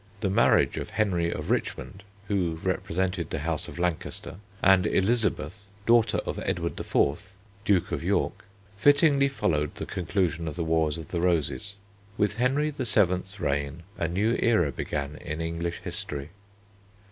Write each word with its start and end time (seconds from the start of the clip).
The 0.21 0.31
marriage 0.31 0.77
of 0.77 0.89
Henry 0.89 1.31
of 1.31 1.51
Richmond, 1.51 2.01
who 2.27 2.59
represented 2.63 3.29
the 3.29 3.37
House 3.37 3.67
of 3.67 3.77
Lancaster, 3.77 4.37
and 4.63 4.87
Elizabeth, 4.87 5.67
daughter 5.85 6.17
of 6.25 6.39
Edward 6.39 6.79
IV. 6.79 7.33
Duke 7.65 7.91
of 7.91 8.03
York, 8.03 8.45
fittingly 8.75 9.29
followed 9.29 9.75
the 9.75 9.85
conclusion 9.85 10.47
of 10.47 10.55
the 10.55 10.63
Wars 10.63 10.97
of 10.97 11.09
the 11.09 11.21
Roses. 11.21 11.75
With 12.17 12.37
Henry 12.37 12.71
VII.'s 12.71 13.39
reign 13.39 13.83
a 13.95 14.07
new 14.07 14.37
era 14.39 14.71
began 14.71 15.17
in 15.17 15.39
English 15.39 15.81
history. 15.83 16.31